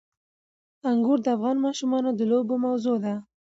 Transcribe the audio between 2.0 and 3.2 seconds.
د لوبو موضوع ده.